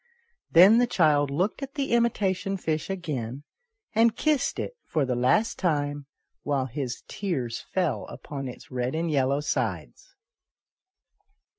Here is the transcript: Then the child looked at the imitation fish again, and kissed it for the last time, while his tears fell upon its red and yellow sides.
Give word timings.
Then 0.51 0.79
the 0.79 0.87
child 0.87 1.29
looked 1.29 1.61
at 1.61 1.75
the 1.75 1.91
imitation 1.91 2.57
fish 2.57 2.89
again, 2.89 3.43
and 3.93 4.15
kissed 4.17 4.57
it 4.57 4.75
for 4.83 5.05
the 5.05 5.13
last 5.13 5.59
time, 5.59 6.07
while 6.41 6.65
his 6.65 7.03
tears 7.07 7.63
fell 7.71 8.07
upon 8.07 8.47
its 8.47 8.71
red 8.71 8.95
and 8.95 9.11
yellow 9.11 9.41
sides. 9.41 10.15